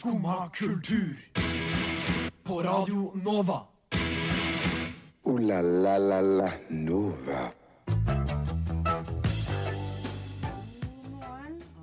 [0.00, 1.16] Skumma kultur.
[2.42, 3.60] På Radio Nova.
[5.22, 7.42] O-la-la-la-la Nova.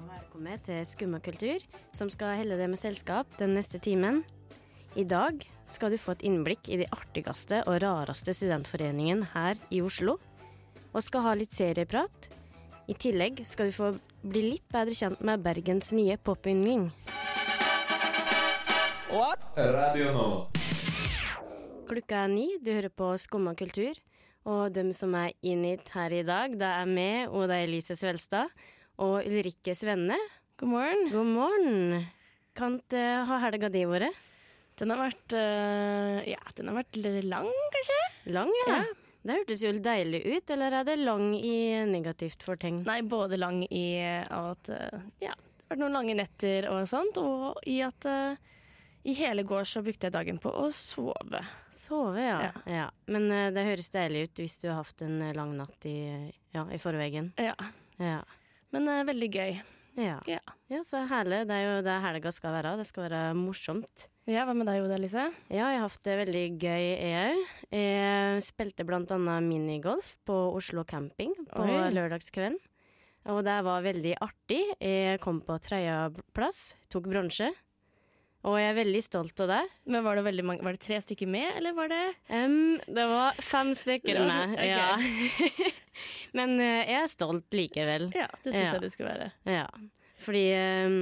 [0.08, 1.62] Velkommen til Skumma kultur,
[1.94, 4.24] som skal helle deg med selskap den neste timen.
[4.98, 9.84] I dag skal du få et innblikk i de artigste og rareste studentforeningen her i
[9.86, 10.18] Oslo,
[10.90, 12.32] og skal ha litt serieprat.
[12.90, 13.94] I tillegg skal du få
[14.26, 16.90] bli litt bedre kjent med Bergens nye popyndling.
[19.08, 20.50] Radio Nova.
[21.88, 23.96] Klokka er ni, du hører på Skumma kultur,
[24.44, 28.52] og dem som er innit her i dag, det er meg, er Elise Svelstad,
[29.00, 30.18] og Ulrikke Svenne.
[30.60, 31.06] God morgen.
[31.14, 32.04] God morgen.
[32.58, 34.12] Kan du ha helga di vært?
[34.78, 38.02] Den har vært uh, Ja, den har vært litt lang, kanskje?
[38.36, 38.82] Lang, ja.
[38.82, 38.82] Ja.
[39.24, 42.84] Det hørtes jo deilig ut, eller er det lang i negativt fortegn?
[42.84, 47.20] Nei, både lang i at øh, Ja, det har vært noen lange netter og sånt,
[47.24, 48.56] og i at øh,
[49.08, 51.40] i hele går så brukte jeg dagen på å sove.
[51.72, 52.40] Sove, ja.
[52.44, 52.64] ja.
[52.68, 52.88] Ja.
[53.08, 55.96] Men uh, det høres deilig ut hvis du har hatt en eh, lang natt i,
[56.52, 57.32] ja, i forveggen.
[57.40, 57.56] Ja.
[58.02, 58.20] Ja.
[58.76, 59.60] Men er veldig gøy.
[59.98, 60.20] Ja.
[60.30, 60.42] Ja.
[60.70, 61.46] ja, så herlig.
[61.50, 62.76] Det er jo det helga skal være.
[62.78, 64.10] Det skal være morsomt.
[64.30, 65.24] ja, hva med deg, Oda Lise?
[65.48, 67.54] Ja, jeg har hatt det veldig gøy, jeg òg.
[67.80, 71.88] Jeg spilte blant annet minigolf på Oslo camping på Oi.
[71.96, 72.60] lørdagskvelden.
[73.32, 74.62] Og det var veldig artig.
[74.80, 77.50] Jeg kom på tredjeplass, tok bronse.
[78.48, 79.62] Og jeg er veldig stolt av det.
[79.92, 83.42] Men var det, mange, var det tre stykker med, eller var det um, det var
[83.44, 84.70] fem stykker med, okay.
[84.72, 85.72] ja.
[86.38, 88.08] Men uh, jeg er stolt likevel.
[88.16, 88.70] Ja, det syns Ja.
[88.78, 89.32] jeg det skulle være.
[89.52, 89.66] Ja.
[90.24, 90.46] Fordi
[90.88, 91.02] um,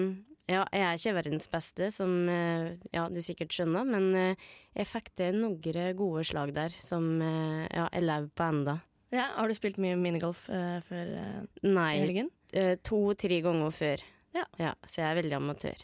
[0.50, 4.44] ja, jeg er ikke verdens beste, som eh, ja, du sikkert skjønner, men eh,
[4.78, 8.76] jeg fikk til noen gode slag der som ja, jeg lever på enda.
[9.16, 12.32] Ja, Har du spilt mye minigolf uh, før uh, Nei, helgen?
[12.54, 14.04] eh, to-tre ganger før.
[14.36, 14.74] Ja.
[14.84, 15.84] Så jeg er veldig amatør.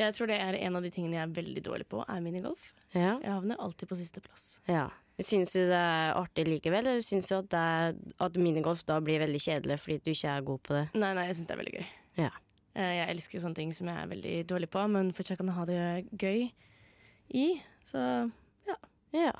[0.00, 2.70] Jeg tror det er en av de tingene jeg er veldig dårlig på, er minigolf.
[2.94, 3.18] Ja.
[3.20, 4.50] Jeg havner alltid på sisteplass.
[4.70, 4.88] ja.
[5.20, 7.90] Syns du det er artig likevel, eller syns du at, er,
[8.24, 10.84] at minigolf da blir veldig kjedelig fordi du ikke er god på det?
[10.96, 11.90] Nei, nei, jeg syns det er veldig gøy.
[12.22, 12.30] Ja.
[12.72, 15.52] Eh, Jeg elsker jo sånne ting som jeg er veldig dårlig på, men fortsatt kan
[15.58, 15.82] ha det
[16.16, 16.46] gøy
[17.36, 17.44] i.
[17.90, 18.00] Så
[18.70, 18.78] ja.
[19.12, 19.34] Ja,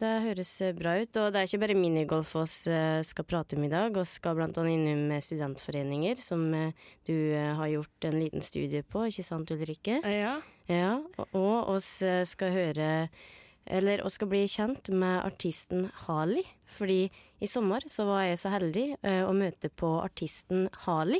[0.00, 1.16] det høres eh, bra ut.
[1.20, 3.92] Og det er ikke bare minigolf oss eh, skal prate om i dag.
[3.94, 6.46] Vi skal annet innom eh, studentforeninger, som
[7.06, 10.00] du har gjort en liten studie på, ikke sant Ulrikke?
[10.06, 10.38] ja.
[10.70, 11.88] Ja, og- vi oss
[12.30, 12.88] skal høre
[13.66, 16.44] eller vi skal bli kjent med artisten Hali.
[16.70, 17.10] Fordi
[17.42, 18.84] i sommer så var jeg så heldig
[19.26, 21.18] å møte på artisten Hali.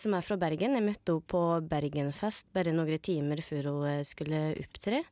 [0.00, 0.74] som er fra Bergen.
[0.74, 5.04] Jeg møtte henne på Bergenfest bare noen timer før hun skulle opptre.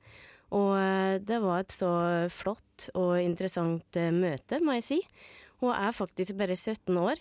[0.54, 1.90] Og eh, det var et så
[2.32, 5.00] flott og interessant eh, møte, må jeg si.
[5.62, 7.20] Hun er faktisk bare 17 år,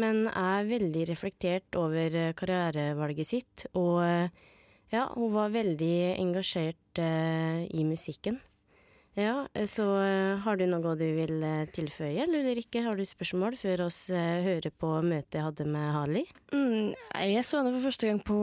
[0.00, 3.68] men er veldig reflektert over eh, karrierevalget sitt.
[3.78, 4.02] Og
[4.92, 8.36] ja, hun var veldig engasjert i musikken.
[9.18, 9.84] Ja, så
[10.42, 11.42] har du noe du vil
[11.74, 12.82] tilføye, eller Ulrikke?
[12.82, 16.24] Har du spørsmål før oss hører på møtet jeg hadde med Harley?
[16.54, 18.38] Mm, jeg så henne for første gang på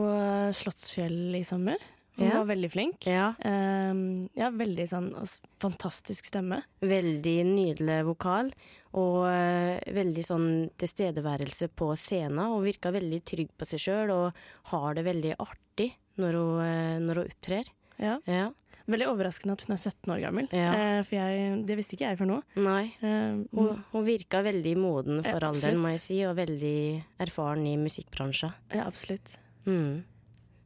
[0.60, 1.80] Slottsfjell i sommer.
[2.18, 2.36] Hun Ja.
[2.42, 3.06] var veldig flink.
[3.08, 3.32] Ja.
[3.44, 5.10] Um, ja, veldig sånn
[5.58, 6.62] fantastisk stemme.
[6.82, 8.52] Veldig nydelig vokal,
[8.92, 12.38] og uh, veldig sånn tilstedeværelse på scenen.
[12.52, 14.34] Hun virka veldig trygg på seg sjøl og
[14.74, 17.72] har det veldig artig når hun, uh, når hun opptrer.
[17.98, 18.18] Ja.
[18.28, 18.50] Ja.
[18.92, 20.72] Veldig overraskende at hun er 17 år gammel, Ja.
[20.74, 22.38] eh, for jeg, det visste ikke jeg før nå.
[22.56, 22.92] Nei.
[23.00, 27.64] Eh, Hun, hun virka veldig moden for Ja, alderen, må jeg si, og veldig erfaren
[27.64, 28.52] i musikkbransjen.
[28.74, 29.36] ja, absolutt.
[29.64, 30.02] Mm.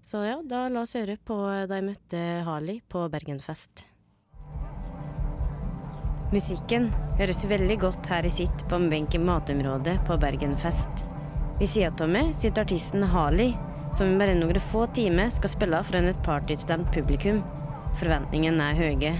[0.06, 1.34] Så ja, da la oss høre på
[1.66, 3.80] da jeg møtte Harley på Bergenfest.
[6.30, 11.02] Musikken høres veldig godt her i sitt på Benken benk matområdet på Bergenfest.
[11.58, 13.56] Ved sida av meg sitter artisten Harley,
[13.98, 17.40] som i bare noen få timer skal spille foran et partystemt publikum.
[17.98, 19.12] Forventningene er høye.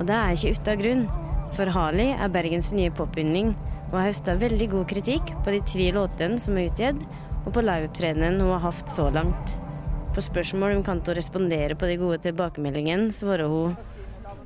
[0.00, 1.04] Og det er ikke uten grunn,
[1.54, 3.52] for Harley er Bergens nye popyndling
[3.92, 7.06] og har høsta veldig god kritikk på de tre låtene som er utgitt,
[7.44, 9.54] og på liveopptredenen hun har hatt så langt.
[10.16, 13.74] På spørsmål om kan til å respondere på de gode tilbakemeldingene, svarer hun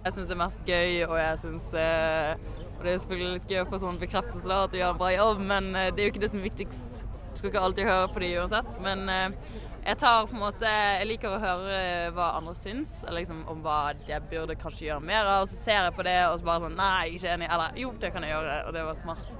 [0.02, 2.40] Jeg syns det er mest gøy, og jeg syns eh,
[2.80, 5.10] det er selvfølgelig litt gøy å få sånn bekreftelse da, at du gjør en bra
[5.14, 6.98] jobb, men eh, det er jo ikke det som er viktigst.
[7.06, 10.70] Du skal ikke alltid høre på de uansett, men eh, jeg tar på en måte
[10.70, 14.88] Jeg liker å høre eh, hva andre syns, eller liksom om hva jeg burde kanskje
[14.88, 15.46] gjøre mer av.
[15.48, 17.48] Så ser jeg på det og så bare sånn Nei, ikke enig.
[17.50, 19.30] Eller jo, det kan jeg gjøre, og det var smart.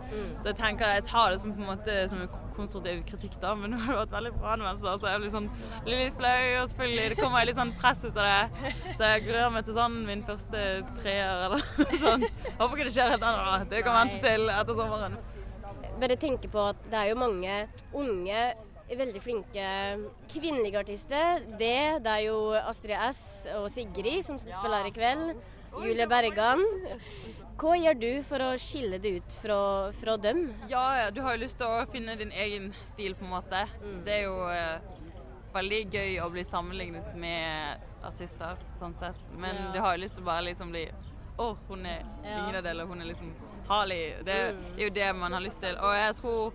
[0.40, 3.52] Så jeg tenker jeg tar det som på en måte som en konstruktiv kritikk, da.
[3.58, 5.50] Men nå har det vært veldig bra anvendelse, så jeg blir sånn
[5.88, 6.38] litt flau.
[6.62, 8.72] Og selvfølgelig, det kommer litt sånn press ut av det.
[8.94, 10.64] Så jeg gruer meg til sånn min første
[11.02, 12.48] treer eller noe sånt.
[12.56, 13.60] Håper ikke det skjer helt ennå.
[13.70, 15.20] Det kan vente til etter sommeren.
[16.00, 17.56] bare tenke på at det er jo mange
[17.92, 18.44] unge
[18.98, 19.64] veldig flinke
[20.32, 21.40] kvinnelige artister.
[21.60, 23.22] Det, det er jo Astrid S
[23.56, 25.34] og Sigrid som skal spille her i kveld.
[25.80, 26.64] Julie Bergan.
[27.60, 29.58] Hva gjør du for å skille det ut fra,
[30.00, 30.46] fra dem?
[30.70, 33.60] Ja, du har jo lyst til å finne din egen stil, på en måte.
[34.06, 34.80] Det er jo eh,
[35.54, 39.20] veldig gøy å bli sammenlignet med artister, sånn sett.
[39.36, 39.70] Men Ja.
[39.76, 40.86] du har jo lyst til å bare liksom bli
[41.40, 42.40] Å, hun er Ja.
[42.42, 43.30] Ingrid, eller hun er liksom
[43.68, 44.10] Harley.
[44.26, 44.34] Det,
[44.74, 45.76] det er jo det man har lyst til.
[45.78, 46.52] Og jeg tror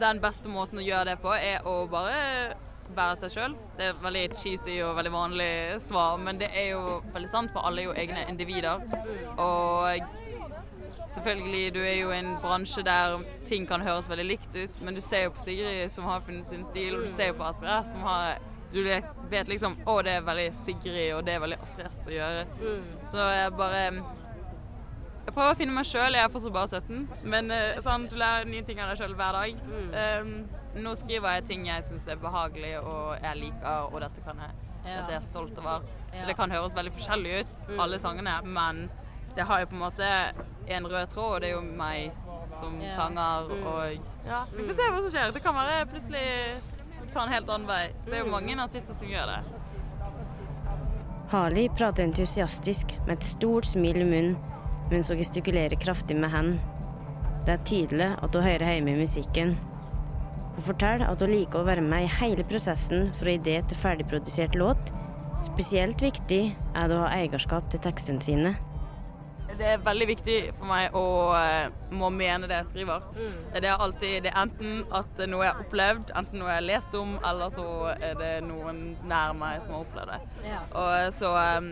[0.00, 2.56] den beste måten å gjøre det på, er å bare
[2.96, 3.56] være seg sjøl.
[3.78, 5.50] Det er veldig cheesy og veldig vanlig
[5.84, 8.84] svar, men det er jo veldig sant, for alle er jo egne individer.
[9.36, 10.00] Og
[11.08, 14.96] selvfølgelig, du er jo i en bransje der ting kan høres veldig likt ut, men
[14.96, 17.48] du ser jo på Sigrid som har funnet sin stil, og du ser jo på
[17.48, 18.38] Astrid S som har
[18.68, 22.12] du vet liksom Å, det er veldig Sigrid, og det er veldig Astrid S å
[22.12, 22.42] gjøre.
[23.08, 23.84] Så jeg bare
[25.28, 26.14] jeg prøver å finne meg sjøl.
[26.16, 27.26] Jeg er fortsatt bare 17.
[27.28, 29.58] Men eh, sånn, du lærer nye ting av deg sjøl hver dag.
[30.22, 30.30] Um,
[30.80, 34.56] nå skriver jeg ting jeg syns er behagelig og jeg liker, og dette kan jeg,
[34.86, 34.94] Ja.
[35.02, 35.84] dette er jeg stolt over.
[36.14, 36.20] Ja.
[36.22, 38.86] Så det kan høres veldig forskjellig ut, alle sangene, men
[39.36, 40.08] det har jo på en måte
[40.78, 42.90] en rød tråd, og det er jo meg som Ja.
[42.96, 43.52] sanger.
[43.68, 45.32] Og ja, vi får se hva som skjer.
[45.36, 46.26] Det kan være plutselig
[47.12, 47.92] ta en helt annen vei.
[48.06, 49.42] Det er jo mange artister som gjør det.
[51.28, 54.36] Harley prater entusiastisk med et stort smil i munnen
[54.90, 56.76] mens hun gestikulerer kraftig med hendene.
[57.48, 59.54] Det er tydelig at hun hører hjemme i musikken.
[60.58, 64.56] Hun forteller at hun liker å være med i hele prosessen fra idé til ferdigprodusert
[64.58, 64.92] låt.
[65.40, 68.56] Spesielt viktig er det å ha eierskap til tekstene sine.
[69.58, 71.04] Det er veldig viktig for meg å
[71.38, 73.06] eh, må mene det jeg skriver.
[73.54, 76.66] Det er alltid det er enten at noe jeg har opplevd, enten noe jeg har
[76.68, 80.58] lest om, eller så er det noen nær meg som har opplevd det.
[80.82, 81.70] Og så eh,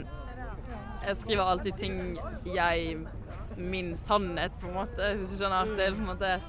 [1.07, 2.19] Jeg skriver alltid ting
[2.51, 2.97] jeg
[3.57, 5.65] Min sannhet, på en måte, hvis du skjønner.
[5.79, 6.41] Det er på en måte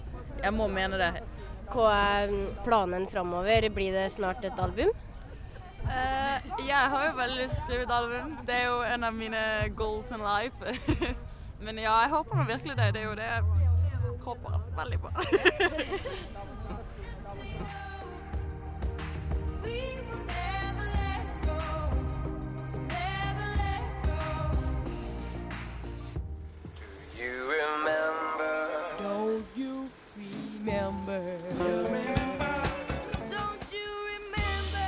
[0.42, 1.24] Jeg må mene det.
[1.72, 2.34] Hva er
[2.66, 3.70] planen framover?
[3.76, 4.90] Blir det snart et album?
[5.88, 6.38] Uh,
[6.68, 8.38] jeg har jo veldig lyst til å skrive et album.
[8.48, 9.42] Det er jo en av mine
[9.78, 10.60] goals in life.
[11.64, 12.88] Men ja, jeg håper nå virkelig det.
[12.96, 13.44] Det er jo det jeg
[14.28, 14.52] håper
[14.82, 15.10] veldig på.
[27.28, 28.56] You remember?
[29.04, 31.20] Don't you remember?
[33.28, 34.88] Don't you remember?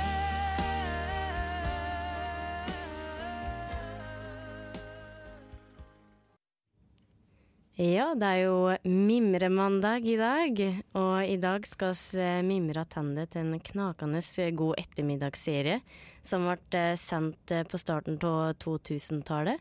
[7.76, 10.64] Ja, det er jo mimremandag i dag,
[10.96, 14.24] og i dag skal vi mimre tilbake til en knakende
[14.56, 15.82] god ettermiddagsserie
[16.24, 19.60] som ble eh, sendt eh, på starten av 2000-tallet.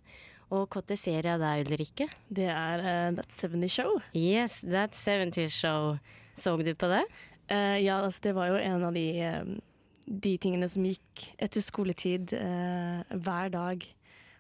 [0.50, 2.08] Og hvilken serie er det, Ulrikke?
[2.30, 4.00] Det er uh, That 70 Show.
[4.18, 5.98] Yes, That 70's Show.
[6.36, 7.04] Så du på det?
[7.52, 11.62] Uh, ja, altså, det var jo en av de, uh, de tingene som gikk etter
[11.62, 13.86] skoletid hver dag.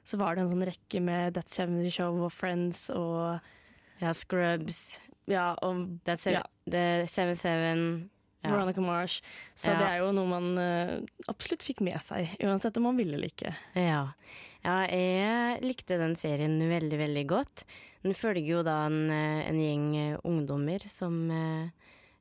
[0.07, 3.37] Så var det en sånn rekke med That 70 Show og Friends og
[3.99, 6.45] Ja, Scrubs, ja, og That seven, Ja.
[8.41, 8.53] Ja.
[8.53, 9.21] Veronica Mars.
[9.55, 9.79] Så Ja.
[9.79, 13.27] det er jo noe man uh, absolutt fikk med seg, uansett om man ville eller
[13.27, 13.51] ikke.
[13.75, 14.13] Ja.
[14.63, 17.65] ja, jeg likte den serien veldig, veldig godt.
[18.05, 21.67] Den følger jo da en, eh, en gjeng eh, ungdommer som uh,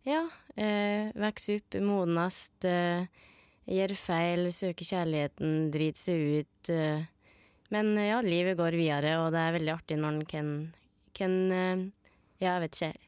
[0.03, 0.25] ja,
[0.59, 2.49] uh, vokser opp, modnes,
[3.69, 6.71] gjør feil, søker kjærligheten, driter seg ut.
[7.69, 10.53] Men ja, livet går videre, og det er veldig artig når en kan,
[11.13, 11.35] kan
[12.41, 13.08] ja, jeg vet ikke,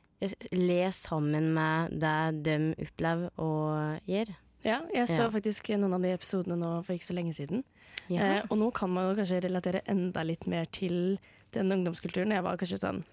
[0.53, 4.35] le sammen med det de opplever og gjør.
[4.65, 5.31] Ja, jeg så Ja.
[5.33, 7.65] faktisk noen av de episodene nå for ikke så lenge siden.
[8.09, 8.21] Ja.
[8.21, 11.19] Eh, og nå kan man jo kanskje relatere enda litt mer til
[11.53, 12.31] den ungdomskulturen.
[12.33, 13.05] Jeg var kanskje sånn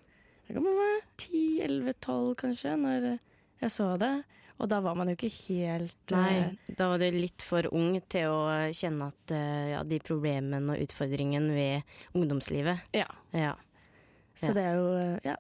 [0.48, 1.04] jeg kan var jeg?
[1.68, 3.20] 10-11-12 kanskje, når
[3.62, 4.24] jeg så det.
[4.60, 8.00] Og da var man jo ikke helt eh, Nei, da var du litt for ung
[8.10, 11.82] til å kjenne at eh, ja, de problemene og utfordringene ved
[12.18, 12.80] ungdomslivet.
[12.98, 13.06] Ja.
[13.36, 13.54] Ja.
[14.38, 15.36] Så det er jo eh, ja,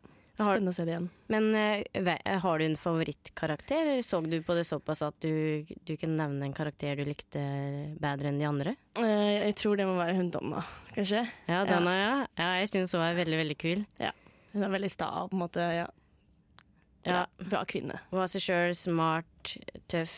[0.46, 1.10] spennende å se det igjen.
[1.34, 3.89] Men eh, har du en favorittkarakter?
[4.06, 7.44] Så du på det såpass at du, du kunne nevne en karakter du likte
[8.01, 8.75] bedre enn de andre?
[9.01, 10.63] Eh, jeg tror det må være hun Donna,
[10.96, 11.25] kanskje.
[11.50, 12.15] Ja, er ja.
[12.39, 13.86] ja jeg syns hun er veldig, veldig kul.
[14.53, 15.88] Hun er veldig sta på en måte ja,
[17.06, 18.01] Ja, bra, bra kvinne.
[18.12, 19.56] Hun var seg sjøl, smart,
[19.91, 20.17] tøff.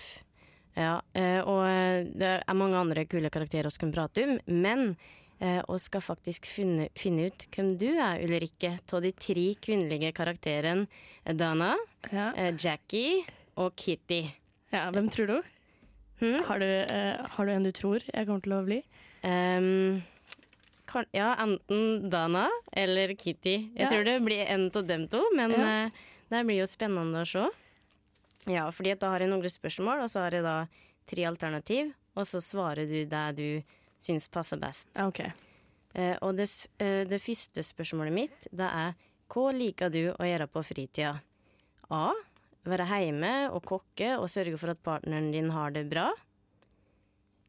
[0.80, 4.94] Ja, eh, og eh, det er mange andre kule karakterer vi kan prate om, men
[5.41, 10.13] eh, vi skal faktisk finne, finne ut hvem du er, Ulrikke, av de tre kvinnelige
[10.13, 10.88] karakterene
[11.25, 11.75] Dana,
[12.12, 12.31] Ja.
[12.36, 13.24] eh, Jackie
[13.58, 14.24] og Kitty.
[14.72, 15.41] ja, Hvem tror du?
[16.19, 16.43] Hmm?
[16.43, 18.84] Har du, eh, har du en du tror jeg kommer til å bli?
[19.24, 20.01] Um,
[20.86, 23.72] kan, ja, enten Dana eller Kitty.
[23.75, 23.89] Jeg Ja.
[23.89, 25.86] tror det blir en av dem to, men Ja.
[25.86, 25.89] eh,
[26.29, 27.50] det blir jo spennende å se.
[28.48, 30.67] Ja, fordi at da har jeg noen spørsmål, og så har jeg da
[31.05, 33.63] tre alternativ, og så svarer du det du
[34.00, 34.89] syns passer best.
[34.96, 35.29] Okay.
[35.29, 35.46] OK.
[35.98, 38.94] Eh, og det, eh, det første spørsmålet mitt, det er
[39.29, 41.20] hva liker du å gjøre på fritida?
[41.89, 42.13] A.
[42.70, 46.10] Være hjemme og kokke og sørge for at partneren din har det bra.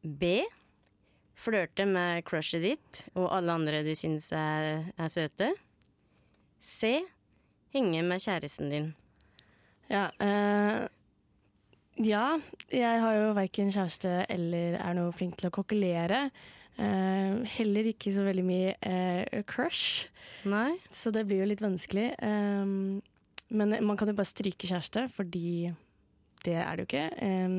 [0.01, 0.41] B.
[1.41, 5.51] Flørte med crushet ditt og alle andre du syns er, er søte.
[6.61, 7.01] C.
[7.73, 8.89] Henge med kjæresten din.
[9.89, 10.87] Ja, eh,
[12.05, 12.39] ja,
[12.71, 16.25] jeg har jo verken kjæreste eller er noe flink til å kokkelere.
[16.79, 20.07] Uh, heller ikke så veldig mye uh, crush,
[20.49, 20.71] Nei?
[20.89, 22.07] så det blir jo litt vanskelig.
[22.23, 23.01] Um,
[23.51, 25.69] men man kan jo bare stryke kjæreste, fordi
[26.45, 27.07] det er det jo ikke.
[27.21, 27.57] Um,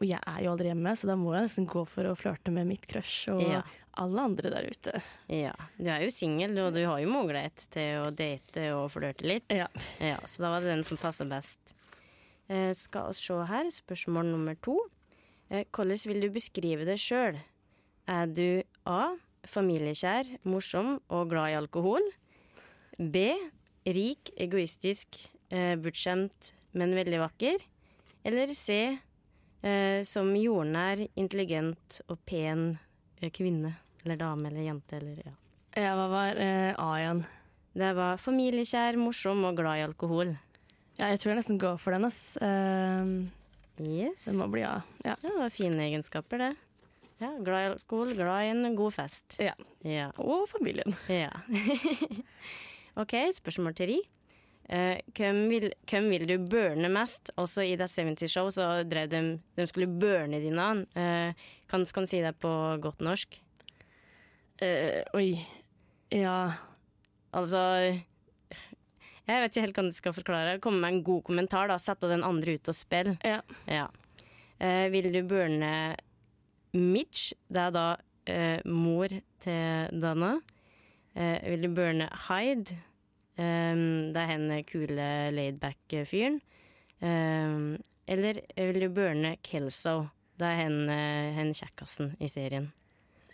[0.00, 2.52] og jeg er jo aldri hjemme, så da må jeg nesten gå for å flørte
[2.54, 3.62] med mitt crush og Ja.
[4.00, 5.00] alle andre der ute.
[5.28, 5.52] Ja.
[5.76, 9.52] Du er jo singel, og du har jo mulighet til å date og flørte litt.
[9.52, 9.66] Ja.
[10.00, 11.74] Ja, så da var det den som passer best.
[12.50, 14.76] Eh, skal vi se her, spørsmål nummer to.
[15.50, 17.38] Eh, hvordan vil du beskrive deg sjøl?
[18.08, 19.14] Er du A.
[19.46, 22.02] Familiekjær, morsom og glad i alkohol?
[22.98, 23.30] B.
[23.86, 25.16] Rik, egoistisk,
[25.50, 27.56] eh, bortskjemt, men veldig vakker?
[28.24, 28.98] Eller C.
[29.62, 32.78] Eh, som jordnær, intelligent og pen
[33.32, 33.76] kvinne?
[34.04, 35.32] Eller dame eller jente eller ja.
[35.76, 37.24] Ja, hva var eh, A igjen?
[37.72, 40.36] Det var familiekjær, morsom og glad i alkohol.
[41.00, 42.36] Ja, jeg tror jeg nesten går for den, ass.
[42.36, 43.30] Uh,
[43.80, 44.26] Yes.
[44.28, 44.82] det må bli A.
[45.00, 45.14] Ja.
[45.14, 46.50] Ja, det var fine egenskaper, det.
[47.20, 49.38] Ja, glad i alkohol, glad i en god fest.
[49.40, 49.54] Ja.
[49.84, 50.10] Ja.
[50.20, 50.92] Og familien.
[51.08, 51.32] ja.
[53.00, 53.98] OK, spørsmål til Ri.
[54.70, 57.32] Uh, hvem, vil, hvem vil du burne mest?
[57.40, 59.22] Også i The 70 Show så drev de
[59.56, 60.84] De skulle burne dine navn.
[60.92, 61.32] Uh,
[61.70, 62.52] kan, kan du si det på
[62.84, 63.40] godt norsk?
[64.60, 65.32] Uh, oi.
[66.12, 66.52] Ja.
[67.32, 67.64] Altså
[69.30, 70.58] Jeg vet ikke helt hva du skal forklare.
[70.62, 71.78] Komme med en god kommentar, da.
[71.78, 73.16] Sette den andre ut og spille.
[73.26, 73.40] Ja.
[73.70, 73.86] Ja.
[74.58, 75.72] Eh, vil du burne
[76.74, 77.30] Mitch?
[77.48, 77.86] Det er da
[78.26, 80.34] eh, mor til Dana.
[81.14, 82.76] Eh, vil du burne Hyde?
[83.40, 86.42] Um, det er henne kule laidback-fyren.
[87.00, 87.78] Um,
[88.10, 90.10] eller vil du burne Kelso?
[90.36, 90.98] Det er henne,
[91.36, 92.68] henne kjekkasen i serien.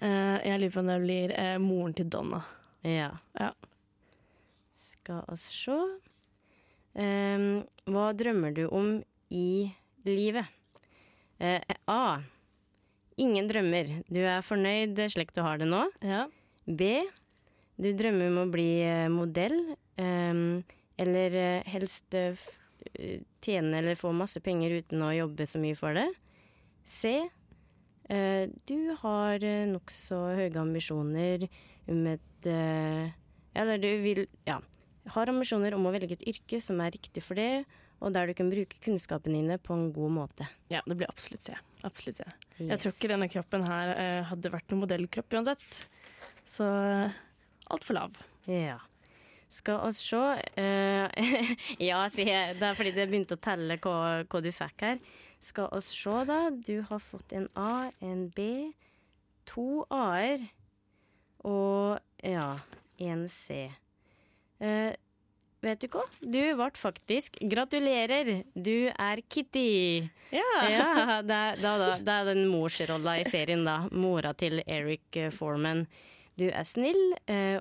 [0.02, 2.42] Eh, jeg lurer på om det blir eh, moren til Donna.
[2.84, 3.12] Ja.
[3.38, 3.50] Ja.
[5.06, 5.74] Skal oss se.
[6.98, 8.88] Um, hva drømmer du om
[9.30, 9.70] i
[10.02, 10.50] livet?
[11.38, 12.24] Uh, A.
[13.14, 13.92] Ingen drømmer.
[14.10, 15.84] Du er fornøyd slik du har det nå.
[16.02, 16.24] Ja.
[16.66, 16.98] B.
[17.78, 19.76] Du drømmer om å bli eh, modell.
[19.94, 20.66] Um,
[20.98, 22.18] eller eh, helst
[23.46, 26.08] tjene eller få masse penger uten å jobbe så mye for det.
[26.82, 27.18] C.
[28.10, 31.46] Uh, du har nokså høye ambisjoner
[31.86, 33.06] om et uh,
[33.54, 34.58] Eller du vil Ja.
[35.14, 37.64] Har ambisjoner om å velge et yrke som er riktig for det,
[38.02, 40.48] og der du kan bruke kunnskapene dine på en god måte.
[40.68, 41.54] ja, det blir absolutt C.
[41.86, 42.26] Absolutt C.
[42.58, 45.86] Jeg tror ikke denne kroppen her eh, hadde vært noen modellkropp uansett.
[46.46, 47.16] Så uh,
[47.72, 48.18] altfor lav.
[48.50, 48.78] Ja.
[49.50, 51.06] Skal oss se uh,
[51.88, 52.58] Ja, sier jeg.
[52.60, 53.96] Det er fordi det begynte å telle hva,
[54.26, 55.00] hva du fikk her.
[55.42, 56.50] Skal oss se, da.
[56.50, 58.72] Du har fått en A, en B,
[59.46, 60.48] to A-er
[61.46, 62.56] og ja,
[62.98, 63.68] en C.
[64.58, 64.92] Eh,
[65.66, 66.04] vet du hva?
[66.20, 68.42] Du ble faktisk Gratulerer!
[68.54, 70.08] Du er Kitty!
[70.32, 70.46] Ja.
[70.70, 70.90] Ja,
[71.28, 73.82] det er, da, da, det er den morsrolla i serien, da.
[73.92, 75.86] Mora til Eric eh, Foreman.
[76.36, 77.14] Du er snill.
[77.26, 77.60] Eh,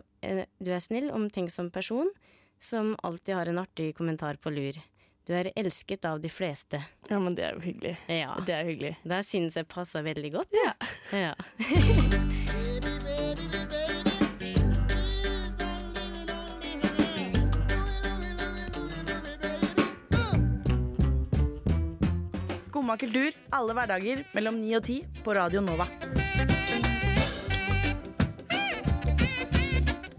[0.59, 2.11] du er snill, omtenksom person
[2.59, 4.79] som alltid har en artig kommentar på lur.
[5.25, 6.81] Du er elsket av de fleste.
[7.09, 7.95] ja, men det er jo hyggelig.
[8.07, 8.35] Ja.
[8.45, 8.95] Det er hyggelig.
[9.03, 10.53] Det synes jeg passer veldig godt.
[10.53, 10.73] Ja.
[11.11, 11.33] Ja.
[22.85, 25.87] Skumma kultur alle hverdager mellom 9 og 10 på Radio Nova.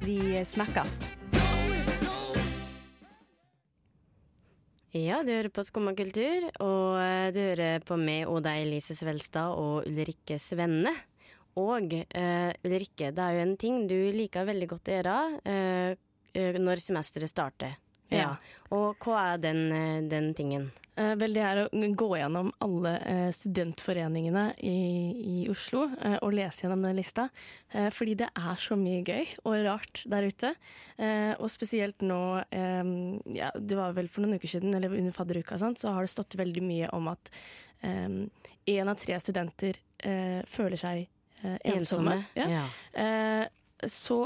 [0.02, 0.16] Vi
[0.50, 0.96] snakkes.
[4.90, 8.98] ja, du hører på Skumma kultur, og eh, du hører på meg og deg, Lise
[8.98, 10.90] Svelstad og Ulrikke Svenne.
[11.62, 15.18] Og uh, Ulrikke, det er jo en ting du liker veldig godt å gjøre
[15.54, 17.78] eh, når semesteret starter.
[18.14, 18.34] Ja.
[18.74, 20.70] Og hva er den, eh, den tingen?
[20.96, 24.78] Eh, vel, det er å gå gjennom alle eh, studentforeningene i,
[25.20, 27.28] i Oslo og lese gjennom den lista.
[27.70, 30.54] Eh, fordi det er så mye gøy og rart der ute.
[30.96, 35.58] Eh, og spesielt nå ja, Det var vel for noen uker siden, eller under fadderuka,
[35.58, 37.30] så har det stått veldig mye om at
[38.66, 41.04] én av tre studenter eh, føler seg
[41.42, 42.18] eh, ensomme.
[42.36, 42.48] Ja.
[42.50, 42.64] Ja.
[43.02, 44.24] Eh, så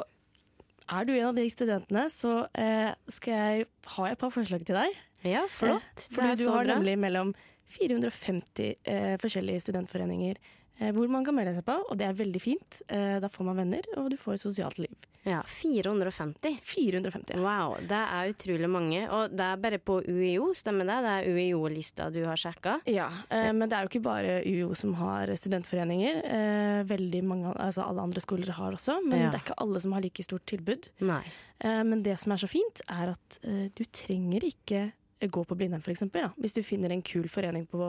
[0.90, 4.66] er du en av de studentene, så eh, skal jeg, har jeg et par forslag
[4.66, 5.00] til deg.
[5.26, 6.06] Ja, flott.
[6.06, 6.76] Eh, fordi du har bra.
[6.76, 7.34] nemlig mellom
[7.70, 10.40] 450 eh, forskjellige studentforeninger
[10.78, 12.82] hvor man kan melde seg på, og det er veldig fint.
[12.88, 14.94] Eh, da får man venner, og du får et sosialt liv.
[15.28, 16.60] Ja, 450.
[16.64, 17.34] 450.
[17.34, 17.40] ja.
[17.44, 19.02] Wow, det er utrolig mange.
[19.12, 20.96] Og det er bare på UiO, stemmer det?
[21.04, 22.78] Det er UiO-lista du har sjekka?
[22.88, 26.22] Ja, eh, men det er jo ikke bare UiO som har studentforeninger.
[26.24, 29.30] Eh, veldig mange, altså Alle andre skoler har også, men Ja.
[29.30, 30.88] det er ikke alle som har like stort tilbud.
[31.04, 31.22] Nei.
[31.60, 35.44] Eh, men det som er så fint, er at eh, du trenger ikke eh, gå
[35.44, 36.08] på Blindern, f.eks.
[36.40, 37.84] Hvis du finner en kul forening på,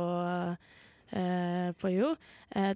[1.11, 2.15] eh, på UiO.
[2.55, 2.73] Eh,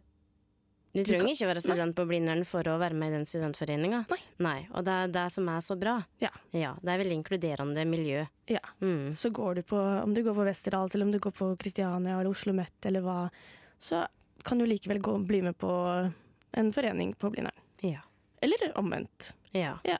[0.95, 3.25] Du Du trenger kan- ikke være student på Blindern for å være med i den
[3.25, 4.05] studentforeninga.
[4.39, 4.65] Nei.
[4.71, 6.05] Og det er det som er så bra.
[6.21, 6.29] Ja.
[6.53, 8.25] Det er veldig inkluderende miljø.
[8.47, 8.59] Ja.
[8.79, 9.11] Mm.
[9.11, 12.17] så går du på, om du går på Westerdals, eller om du går på Kristiania
[12.17, 13.29] eller Oslo Met, eller hva,
[13.77, 14.07] så
[14.45, 16.13] kan du likevel gå, bli med på
[16.53, 17.59] en forening på Blindern.
[17.83, 17.99] Ja.
[18.41, 19.33] Eller omvendt.
[19.51, 19.79] Ja.
[19.83, 19.97] Ja.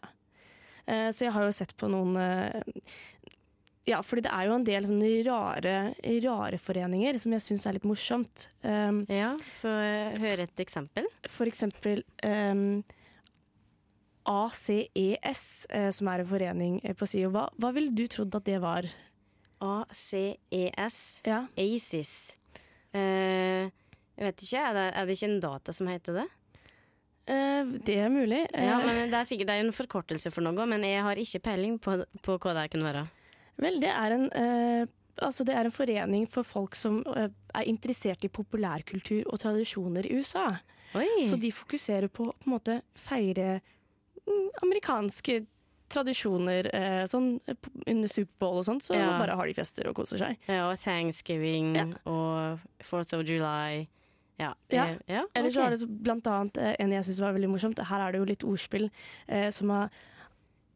[0.87, 2.61] Eh, så jeg har jo sett på noen eh,
[3.85, 5.73] Ja, fordi det er jo en del sånne rare,
[6.25, 8.47] rare foreninger som jeg syns er litt morsomt.
[8.65, 9.35] Um, ja.
[9.59, 9.73] Få
[10.21, 11.05] høre et eksempel.
[11.29, 12.81] for eksempel um,
[14.25, 17.29] ACES, eh, som er en forening eh, på SIO.
[17.35, 18.89] Hva, hva ville du trodd at det var?
[19.61, 21.01] ACES.
[21.29, 21.43] Ja.
[21.53, 22.15] ACES.
[22.95, 23.69] Uh,
[24.15, 26.25] jeg vet ikke, er det, er det ikke en data som heter det?
[27.25, 28.45] Eh, det er mulig.
[28.53, 31.15] Ja, Eh, men Det er sikkert det er en forkortelse for noe, men jeg har
[31.15, 33.07] ikke peiling på, på hva det kan være.
[33.61, 34.85] Vel, det er en eh,
[35.23, 40.09] Altså, det er en forening for folk som eh, er interessert i populærkultur og tradisjoner
[40.09, 40.57] i USA.
[40.95, 41.07] Oi!
[41.23, 43.61] Så de fokuserer på å på en måte feire
[44.27, 45.37] mm, amerikanske
[45.91, 46.67] tradisjoner.
[46.75, 47.55] Eh, sånn eh,
[47.87, 49.13] under Superbowl og sånt, så Ja.
[49.19, 50.37] bare har de fester og koser seg.
[50.49, 51.85] Ja, og Thanksgiving Ja.
[52.05, 53.87] og Fourth of July.
[54.37, 54.53] Ja.
[54.69, 54.97] Ja.
[55.07, 55.23] ja?
[55.23, 55.39] Okay.
[55.39, 57.79] Eller så er har det blant annet en jeg syns var veldig morsomt.
[57.79, 58.89] Her er det jo litt ordspill
[59.29, 59.89] eh, som er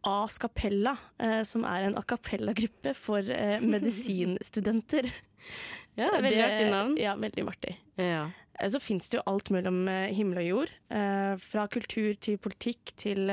[0.07, 5.09] A Scapella, eh, som er en a cappella-gruppe for eh, medisinstudenter.
[5.97, 6.93] Ja, det er veldig artig navn.
[7.01, 7.73] Ja, veldig artig.
[7.99, 8.21] Ja.
[8.59, 10.71] Eh, Så fins det jo alt mellom himmel og jord.
[11.39, 13.27] Fra kultur til politikk til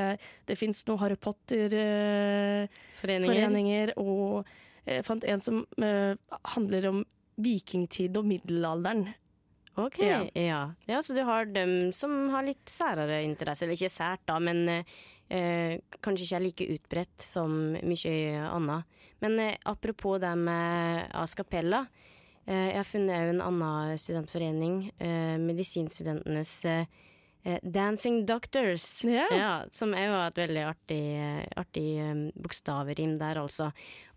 [0.47, 3.35] Det fins noen Harry Potter-foreninger.
[3.35, 3.91] Foreninger.
[3.99, 4.47] og
[4.87, 5.65] jeg fant en som
[6.55, 7.01] handler om
[7.43, 9.07] vikingtid og middelalderen.
[9.77, 10.23] Ok, Ja.
[10.33, 10.61] ja.
[10.89, 11.01] ja.
[11.05, 13.61] Så du har dem som har litt særere interesse.
[13.67, 14.63] Eller ikke sært, da, men
[15.29, 18.13] eh, kanskje ikke er like utbredt som mye
[18.47, 19.01] annet.
[19.19, 21.85] Men eh, apropos det med Ascapella.
[22.45, 24.79] Eh, jeg har funnet en annen studentforening.
[24.97, 26.85] Eh, medisinstudentenes eh,
[27.43, 29.03] eh, Dancing Doctors.
[29.03, 29.65] Ja.
[29.71, 31.01] som er jo et veldig artig,
[31.57, 31.87] artig
[32.35, 33.71] bokstavrim der, altså.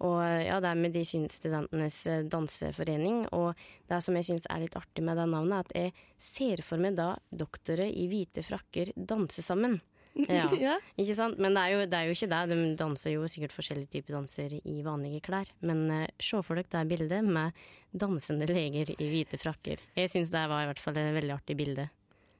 [0.07, 3.25] Og ja, det er medisinstudentenes danseforening.
[3.35, 3.55] Og
[3.88, 6.83] det som jeg syns er litt artig med det navnet, er at jeg ser for
[6.83, 9.81] meg da doktorer i hvite frakker danse sammen.
[10.14, 10.49] Ja.
[10.66, 10.79] ja.
[10.99, 11.38] Ikke sant?
[11.38, 12.40] Men det er, jo, det er jo ikke det.
[12.51, 15.51] De danser jo sikkert forskjellige typer danser i vanlige klær.
[15.66, 17.57] Men uh, se for dere det bildet med
[17.92, 19.83] dansende leger i hvite frakker.
[19.99, 21.87] Jeg syns det var i hvert fall et veldig artig bilde.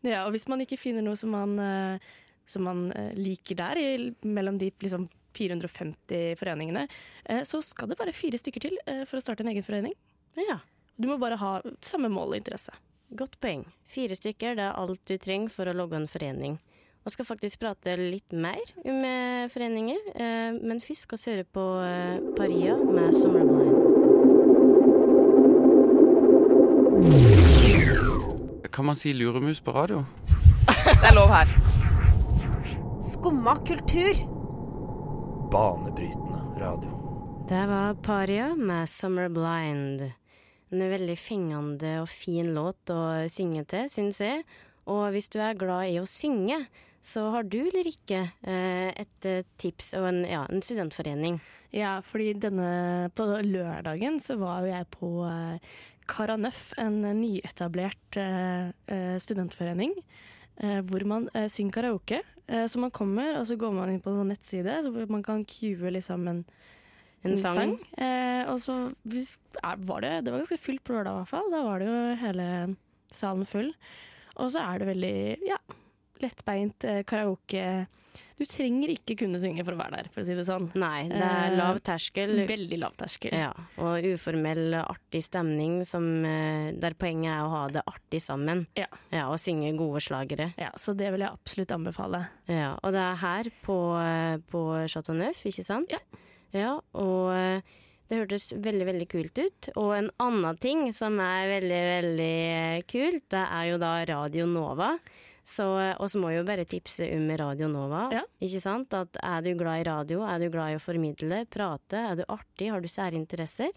[0.07, 3.81] Ja, og hvis man ikke finner noe som man, uh, som man uh, liker der,
[3.81, 6.87] i, mellom de liksom 450 foreningene,
[7.29, 9.97] uh, så skal det bare fire stykker til for å starte en egen forening.
[10.41, 10.61] Ja,
[11.01, 12.73] Du må bare ha samme mål og interesse.
[13.17, 13.65] godt poeng.
[13.89, 16.59] Fire stykker, det er alt du trenger for å logge en forening.
[17.01, 21.47] Og skal faktisk prate litt mer om eh, foreninger, eh, men først skal vi høre
[21.49, 23.77] på eh, Paria med Summerblind.
[28.71, 30.05] Kan man si luremus på radio?
[30.69, 31.49] Det er lov her.
[33.03, 34.21] Skumma kultur.
[35.51, 36.93] Banebrytende radio.
[37.49, 40.05] Det var Paria med Summer Blind.
[40.71, 44.45] En veldig fengende og fin låt å synge til, syns jeg.
[44.87, 46.61] Og hvis du er glad i å synge,
[47.01, 51.39] så har du eller ikke eh, et eh, tips og en, ja, en studentforening.
[51.73, 55.79] Ja, fordi denne på lørdagen så var jo jeg på eh,
[56.11, 58.17] Karanøff, en nyetablert
[59.23, 59.93] studentforening.
[60.59, 62.19] Hvor man synger karaoke.
[62.67, 65.45] Så man kommer, og så går man inn på en sånn nettside så man kan
[65.47, 66.43] cue liksom en,
[67.23, 67.77] En sang.
[67.95, 68.91] Eh, og så
[69.87, 71.49] var det Det var ganske fullt på lørdag, i hvert fall.
[71.55, 72.49] Da var det jo hele
[73.13, 73.71] salen full.
[74.41, 75.61] Og så er det veldig ja,
[76.23, 77.87] lettbeint eh, karaoke.
[78.41, 80.67] Du trenger ikke kunne synge for å være der, for å si det sånn.
[80.81, 82.33] Nei, det er Eh, lav terskel.
[82.49, 83.35] Veldig lav terskel.
[83.37, 88.67] Ja, og uformell, artig stemning som, eh, der poenget er å ha det artig sammen.
[88.77, 88.89] Ja.
[89.29, 90.53] og synge gode slagere.
[90.59, 92.29] Ja, så det vil jeg absolutt anbefale.
[92.49, 93.79] Ja, og det er her på,
[94.51, 95.91] på Chateau Neuf, ikke sant?
[95.91, 95.99] Ja.
[96.53, 97.31] Ja, og
[98.11, 99.69] det hørtes veldig, veldig kult ut.
[99.77, 104.97] Og en annen ting som er veldig, veldig kult, det er jo da Radio Nova.
[105.51, 105.67] Så
[105.99, 108.05] oss må jo bare tipse om Radio Nova.
[108.15, 108.23] Ja.
[108.45, 108.95] Ikke sant?
[108.95, 112.25] At er du glad i radio, er du glad i å formidle, prate, er du
[112.31, 113.75] artig, har du særinteresser,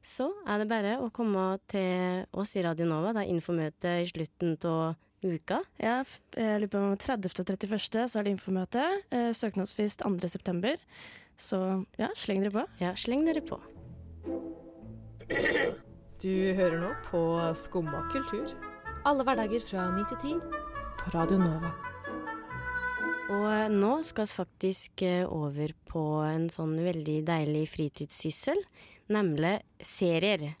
[0.00, 3.12] så er det bare å komme til oss i Radio Nova.
[3.12, 5.60] Det er infomøte i slutten av uka.
[5.76, 5.98] Ja,
[6.32, 7.28] jeg lurer på om 30.
[7.28, 8.08] og 31.
[8.08, 8.86] så er det infomøte.
[9.12, 10.16] Eh, søknadsfrist 2.
[10.32, 10.80] september.
[11.36, 11.60] Så
[12.00, 12.64] ja, sleng dere på.
[12.80, 13.60] Ja, sleng dere på.
[16.20, 17.20] Du hører nå på
[17.56, 18.56] Skumma kultur.
[19.04, 20.69] Alle hverdager fra 9 til 10
[21.10, 21.70] Radio Nova.
[23.30, 28.60] Og eh, nå skal vi faktisk eh, over på en sånn veldig deilig fritidssyssel,
[29.10, 30.52] nemlig serier.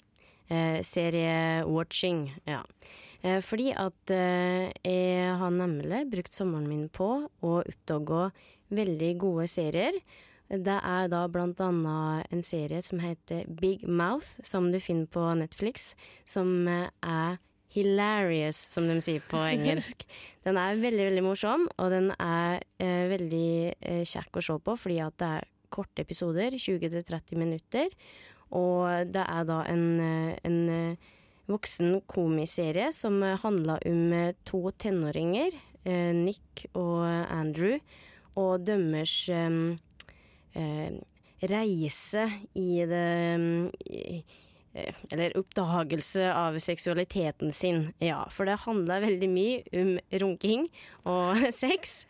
[0.50, 2.64] Eh, Seriewatching, ja.
[3.22, 8.30] Eh, fordi at eh, jeg har nemlig brukt sommeren min på å oppdage
[8.74, 10.00] veldig gode serier.
[10.50, 15.28] Det er da blant annet en serie som heter Big Mouth, som du finner på
[15.38, 15.92] Netflix,
[16.26, 17.38] som eh, er
[17.74, 20.04] hilarious, som de sier på engelsk.
[20.46, 24.76] Den er veldig, veldig morsom, og den er eh, veldig eh, kjekk å se på,
[24.84, 27.90] fordi at det er korte episoder, 20-30 minutter.
[28.58, 31.10] Og det er da en, eh, en eh,
[31.50, 35.54] voksen komiserie som handler om eh, to tenåringer,
[35.84, 37.78] eh, Nick og Andrew,
[38.38, 39.48] og eh,
[40.54, 41.00] eh,
[41.50, 43.08] reise i det
[43.86, 44.38] i, eh,
[44.72, 47.88] Eller oppdagelse av seksualiteten sin.
[47.98, 50.68] Ja, for det handler veldig mye om runking
[51.10, 52.04] og sex.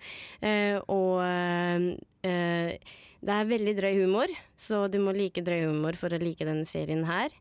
[0.44, 2.76] Eh, og eh,
[3.20, 6.68] det er veldig drøy humor, så du må like drøy humor for å like denne
[6.68, 7.32] serien her.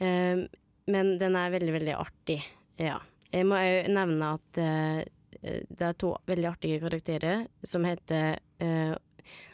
[0.00, 0.44] Eh,
[0.88, 2.42] men den er veldig, veldig artig.
[2.80, 3.00] Ja.
[3.32, 5.00] Jeg må òg nevne at eh,
[5.40, 8.40] det er to veldig artige karakterer som heter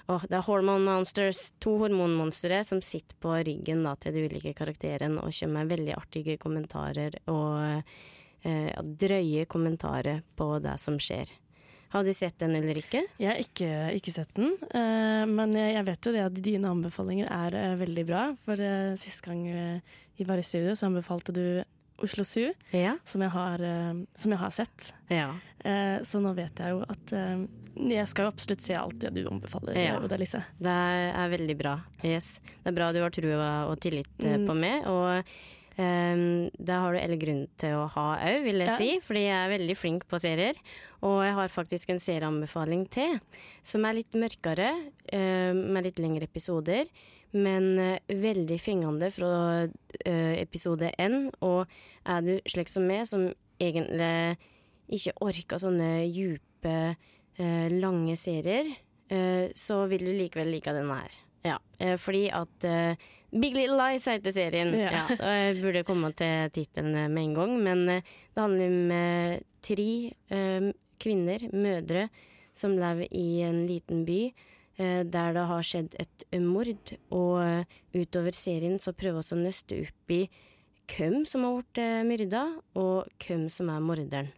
[0.08, 4.54] eh, det er Hormone Monsters, to hormonmonstre som sitter på ryggen da, til de ulike
[4.56, 7.82] karakterene og kommer med veldig artige kommentarer og
[8.44, 11.32] eh, drøye kommentarer på det som skjer.
[11.94, 13.04] Har du sett den eller ikke?
[13.22, 13.68] Jeg har ikke,
[14.00, 17.76] ikke sett den, Uh, men jeg, jeg vet jo det at dine anbefalinger er uh,
[17.78, 18.22] veldig bra.
[18.42, 19.44] For uh, sist gang
[20.18, 21.44] vi var i studio, så anbefalte du
[22.02, 22.96] Oslo Zoo, Ja.
[23.06, 23.62] som jeg har,
[24.18, 24.88] som jeg har sett.
[25.06, 25.28] Ja.
[26.02, 27.14] Så nå vet jeg jo at
[27.76, 29.98] jeg skal jo absolutt se alt det du anbefaler, Ja.
[30.00, 30.44] Oda Lise.
[30.60, 31.74] Det er veldig bra.
[32.04, 32.38] Yes.
[32.62, 34.46] Det er bra du har trua og tillit eh, Mm.
[34.46, 34.86] på meg.
[34.86, 35.24] Og
[35.78, 38.76] um, det har du all grunn til å ha òg, vil jeg Ja.
[38.76, 38.98] si.
[39.00, 40.54] Fordi jeg er veldig flink på serier.
[41.02, 43.18] Og jeg har faktisk en serieanbefaling til,
[43.62, 44.70] som er litt mørkere,
[45.12, 46.86] eh, med litt lengre episoder.
[47.34, 51.32] Men uh, veldig fengende fra uh, episode én.
[51.42, 51.66] Og
[52.06, 54.36] er du slik som meg, som egentlig
[54.88, 56.96] ikke orker sånne djupe,
[57.72, 58.68] lange serier,
[59.10, 61.16] eh, så vil du likevel like denne her.
[61.44, 62.96] Ja, eh, fordi at eh,
[63.34, 64.70] Big Little Lies heter serien.
[64.78, 64.92] Ja.
[64.94, 65.32] Ja.
[65.34, 69.34] jeg burde komme til tittelen eh, med en gang, men eh, det handler om eh,
[69.64, 69.90] tre
[70.32, 70.70] eh,
[71.02, 72.08] kvinner, mødre,
[72.54, 74.20] som lever i en liten by
[74.78, 76.94] eh, der det har skjedd et mord.
[77.12, 80.22] Og eh, utover serien så prøver vi å nøste opp i
[80.94, 82.46] hvem som har blitt eh, myrda,
[82.78, 84.32] og hvem som er morderen.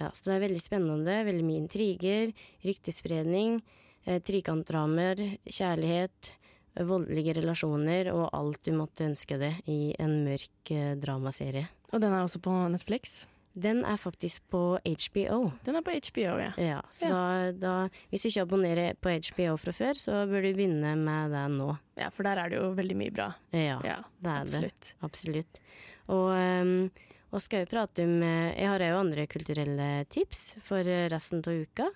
[0.00, 1.18] Ja, så det er veldig spennende.
[1.28, 2.32] Veldig mye intriger,
[2.64, 3.60] ryktespredning,
[4.06, 6.32] eh, trikantdramer, kjærlighet,
[6.76, 11.68] eh, voldelige relasjoner og alt du måtte ønske det i en mørk eh, dramaserie.
[11.92, 13.26] Og den er også på Netflix.
[13.60, 15.50] Den er faktisk på HBO.
[15.66, 16.52] Den er på HBO, ja.
[16.56, 17.72] Ja, så Da, da,
[18.12, 21.72] hvis du ikke abonnerer på HBO fra før, så bør du begynne med det nå.
[21.98, 23.26] Ja, for der er det jo veldig mye bra.
[23.52, 24.54] Ja, Ja, det er det.
[24.54, 24.92] absolutt.
[25.02, 25.60] Absolutt.
[26.08, 26.90] Og, um,
[27.30, 31.42] og skal jo prate om eh, Jeg har jo andre kulturelle tips for eh, resten
[31.46, 31.90] av uka,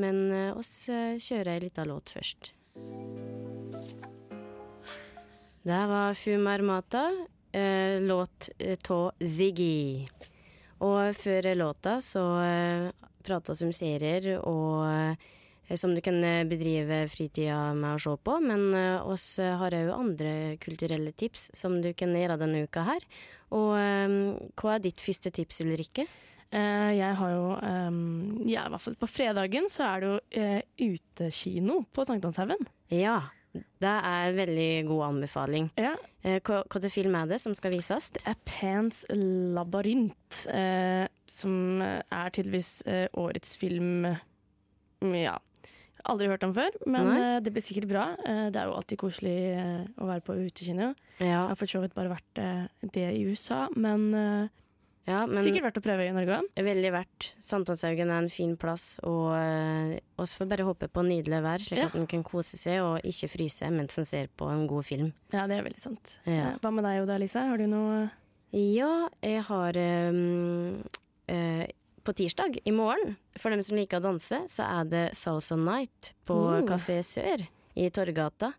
[0.00, 2.52] men uh, oss eh, kjører ei lita låt først.
[5.60, 7.04] Det var Fumar Mata,
[7.52, 8.48] eh, låt
[8.88, 10.06] av Ziggy.
[10.80, 12.22] Og før låta så
[13.22, 18.16] prata vi om serier og eh, som du kan eh, bedrive fritida med å se
[18.24, 18.74] på, men
[19.06, 23.06] oss eh, har òg andre kulturelle tips som du kan gjøre denne uka her.
[23.56, 24.18] Og eh,
[24.60, 26.06] hva er ditt første tips, Ulrikke?
[26.50, 30.16] Eh, jeg har jo ehm, Ja, i hvert fall på fredagen så er det jo
[30.40, 32.64] eh, utekino på Sankthanshaugen.
[32.90, 33.20] Ja,
[33.54, 35.68] det er en veldig god anbefaling.
[35.78, 35.94] Ja.
[36.26, 38.10] Eh, hva, hva film er det som skal vises?
[38.16, 42.80] Det er Pans labyrint, eh, som er tydeligvis
[43.14, 44.10] årets film
[45.00, 45.38] Ja.
[46.08, 47.18] Aldri hørt om før, men Nei.
[47.20, 48.04] eh, det blir sikkert bra.
[48.24, 50.94] Eh, det er jo alltid koselig eh, å være på utekino.
[51.20, 52.40] Ja, Jeg har for så vidt bare vært
[52.94, 54.06] det i USA, men,
[55.08, 56.48] ja men sikkert verdt å prøve i Norge òg.
[56.64, 57.26] veldig verdt.
[57.44, 61.86] Sankthanshaugen er en fin plass, og vi får bare håpe på nydelig vær, slik Ja.
[61.90, 65.12] at en kan kose seg og ikke fryse mens en ser på en god film.
[65.32, 66.16] Ja, det er veldig sant.
[66.24, 66.54] Ja.
[66.62, 67.44] Hva med deg, Oda Lise?
[67.44, 68.10] Har du noe
[68.52, 69.76] Ja, jeg har
[70.10, 70.82] um,
[71.28, 71.66] eh,
[72.04, 76.12] på tirsdag, i morgen, for dem som liker å danse, så er det Salsa Night
[76.28, 76.36] på
[76.68, 77.06] Café uh.
[77.06, 77.44] Sør
[77.78, 78.52] i Torgata.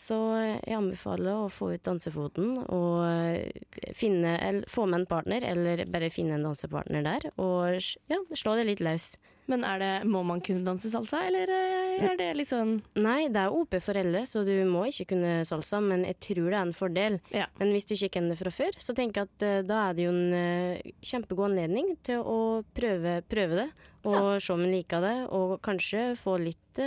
[0.00, 5.44] Så jeg anbefaler å få ut dansefoten og eh, finne, eller, få med en partner,
[5.44, 7.76] eller bare finne en dansepartner der, og
[8.08, 9.12] ja, slå det litt løs.
[9.50, 13.42] Men er det, må man kunne danse salsa, eller eh, er det liksom Nei, det
[13.42, 16.62] er OP for alle, så du må ikke kunne salsa, men jeg tror det er
[16.62, 17.20] en fordel.
[17.34, 17.50] Ja.
[17.60, 19.98] Men hvis du ikke kjenner det fra før, så tenker jeg at eh, da er
[19.98, 22.40] det jo en kjempegod anledning til å
[22.78, 23.68] prøve, prøve det,
[24.08, 26.84] og se om en liker det, og kanskje få litt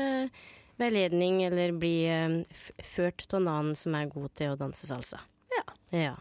[0.82, 5.22] veiledning, eller bli eh, ført av en annen som er god til å danse salsa.
[5.54, 5.66] Ja.
[5.94, 6.14] ja.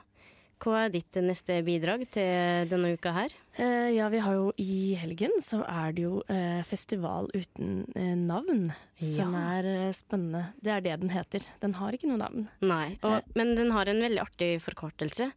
[0.62, 3.32] Hva er ditt neste bidrag til denne uka her?
[3.58, 8.14] Eh, ja, vi har jo i helgen så er det jo eh, festival uten eh,
[8.18, 8.68] navn,
[9.02, 10.52] som er eh, spennende.
[10.62, 11.48] Det er det den heter.
[11.64, 12.46] Den har ikke noe navn.
[12.62, 15.32] Nei, og, men den har en veldig artig forkortelse.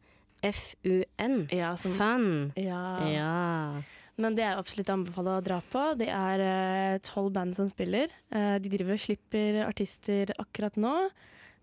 [0.45, 1.47] FUN.
[1.49, 2.27] Ja, som, Fan.
[2.59, 2.83] ja.
[3.09, 3.81] Ja.
[4.17, 5.81] Men det er absolutt anbefaler å dra på.
[5.99, 8.13] Det er eh, tolv band som spiller.
[8.31, 10.93] Eh, de driver og slipper artister akkurat nå.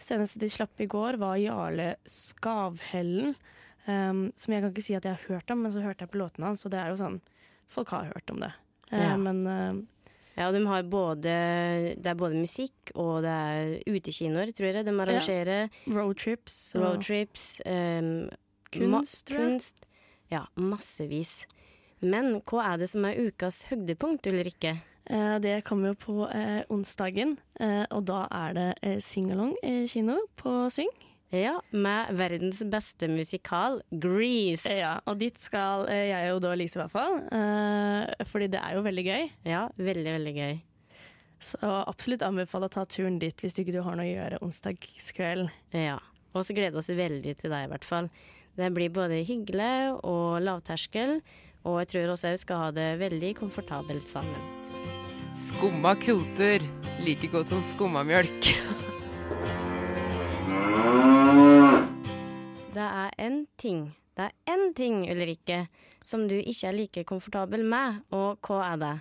[0.02, 3.34] Seneste de slapp i går, var Jarle Skavhellen.
[3.82, 6.12] Um, som jeg kan ikke si at jeg har hørt om, men så hørte jeg
[6.12, 7.16] på låtene hans, og det er jo sånn
[7.72, 8.52] Folk har hørt om det.
[8.92, 9.16] Eh, Ja.
[9.16, 9.88] Men
[10.36, 11.32] Ja, de har både,
[11.98, 14.84] det er både musikk og det er utekinoer, tror jeg.
[14.86, 17.60] De arrangerer roadtrips og roadtrips.
[17.66, 18.28] Um,
[18.72, 19.84] Kunst, kunst.
[20.30, 21.46] Ja, massevis.
[22.02, 24.76] Men hva er det som er ukas høydepunkt, Ulrikke?
[25.06, 29.54] Eh, det kommer jo på eh, onsdagen, eh, og da er det singalong
[29.90, 30.90] kino på Syng.
[31.32, 34.68] Ja, med verdens beste musikal, Grease.
[34.68, 37.14] Ja, og dit skal jeg og da Lise i hvert fall,
[38.28, 39.24] fordi det er jo veldig gøy.
[39.48, 40.60] Ja, veldig, veldig gøy.
[41.42, 45.48] Så absolutt anbefale å ta turen dit hvis du ikke har noe å gjøre onsdagskveld.
[45.72, 45.96] Ja.
[46.36, 48.12] Og så gleder vi oss veldig til deg, i hvert fall.
[48.60, 51.22] Det blir både hyggelig og lavterskel,
[51.64, 54.42] og jeg tror også vi skal ha det veldig komfortabelt sammen.
[55.32, 56.64] Skumma kultur.
[57.02, 58.52] Like godt som skummamjølk.
[62.72, 65.66] Det er én ting, det er én ting, Ulrikke,
[66.04, 68.92] som du ikke er like komfortabel med, og hva er det?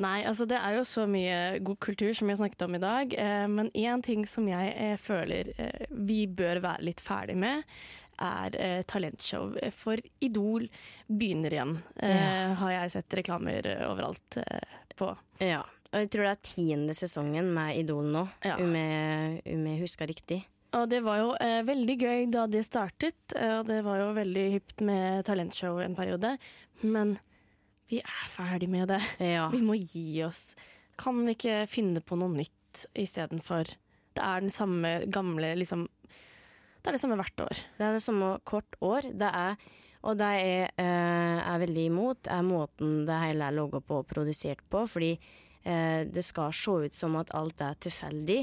[0.00, 2.80] Nei, altså det er jo så mye god kultur som vi har snakket om i
[2.80, 7.36] dag, eh, men én ting som jeg eh, føler eh, vi bør være litt ferdig
[7.36, 7.66] med,
[8.22, 9.56] er eh, talentshow.
[9.76, 10.68] For Idol
[11.10, 12.54] begynner igjen, eh, Ja.
[12.62, 15.10] har jeg sett reklamer eh, overalt eh, på.
[15.42, 15.60] Ja,
[15.92, 18.56] og jeg tror det er tiende sesongen med Idol nå, Ja.
[18.62, 20.44] om jeg om jeg husker riktig.
[20.72, 24.14] Og det var jo eh, veldig gøy da det startet, eh, og det var jo
[24.16, 26.38] veldig hypt med talentshow en periode.
[26.82, 27.18] Men
[27.90, 29.02] vi er ferdig med det.
[29.20, 29.50] Ja.
[29.52, 30.54] Vi må gi oss.
[30.96, 33.68] Kan vi ikke finne på noe nytt istedenfor?
[34.14, 35.86] Det er den samme gamle liksom
[36.82, 37.62] Det er det samme hvert år.
[37.78, 39.06] Det er det samme kort år.
[39.14, 39.60] Det er,
[40.02, 44.08] og det jeg eh, er veldig imot, er måten det hele er laga på og
[44.10, 44.82] produsert på.
[44.90, 48.40] Fordi eh, det skal se ut som at alt er tilfeldig,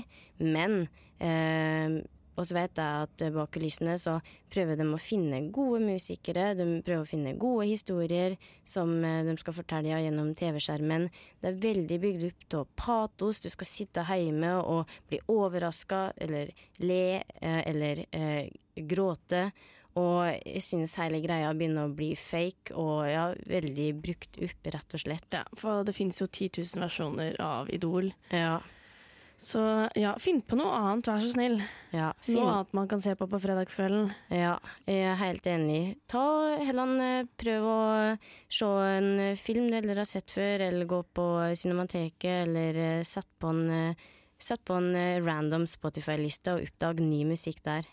[0.48, 0.86] men
[1.20, 2.00] eh,
[2.40, 4.18] og så vet jeg at bak kulissene så
[4.50, 9.36] prøver de å finne gode musikere, de prøver å finne gode historier som eh, de
[9.42, 11.10] skal fortelle gjennom TV-skjermen.
[11.42, 13.42] Det er veldig bygd opp av patos.
[13.44, 18.48] Du skal sitte hjemme og bli overraska eller le eh, eller eh,
[18.88, 19.50] gråte.
[20.00, 24.96] Og jeg synes hele greia begynner å bli fake og ja, veldig brukt opp, rett
[24.96, 25.30] og slett.
[25.36, 28.14] Ja, for det finnes jo 10 000 versjoner av Idol.
[28.32, 28.60] Ja,
[29.40, 29.62] Så
[29.96, 31.62] ja, finn på noe annet, vær så snill.
[31.96, 34.10] ja, Noe annet man kan se på på fredagskvelden.
[34.36, 35.82] Ja, jeg er helt enig.
[36.12, 36.24] Ta
[36.60, 37.80] heller eh, prøv å
[38.52, 43.30] se en eh, film du heller har sett før, eller gå på Cinemateket, eller satt
[43.30, 43.96] sett på en,
[44.40, 47.88] Satt sett på en eh, random Spotify-liste og oppdag ny musikk der.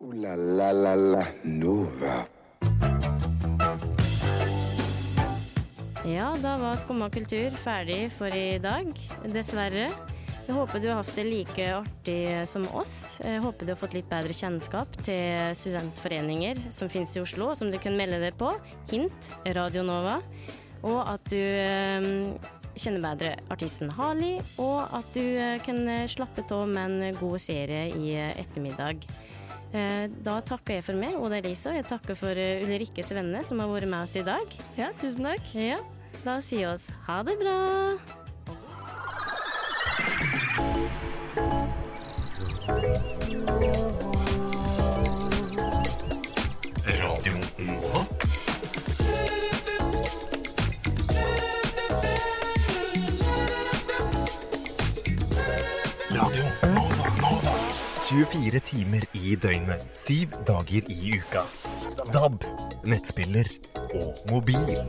[0.00, 3.09] Ooh la la la la Nova.
[6.08, 8.88] Ja, da var Skumma kultur ferdig for i dag,
[9.28, 9.90] dessverre.
[10.46, 13.18] Jeg håper du har hatt det like artig som oss.
[13.20, 17.68] Jeg håper du har fått litt bedre kjennskap til studentforeninger som finnes i Oslo, som
[17.68, 18.48] du kan melde deg på.
[18.88, 20.16] Hint Radio Nova.
[20.88, 22.08] Og at du eh,
[22.80, 27.90] kjenner bedre artisten Harley, og at du eh, kan slappe av med en god serie
[27.92, 29.04] i eh, ettermiddag.
[29.72, 31.72] Eh, Da takker jeg for meg, Oda Elisa.
[31.76, 34.56] Jeg takker for eh, Ulrikkes venner som har vært med oss i dag.
[34.78, 35.52] Ja, tusen takk.
[35.54, 35.78] Ja,
[36.24, 37.58] da sier vi oss ha det bra.
[46.86, 48.19] Radio Nova.
[58.10, 61.44] 24 timer i døgnet, syv dager i uka.
[62.10, 62.42] DAB,
[62.90, 63.46] nettspiller
[63.94, 64.80] og mobil.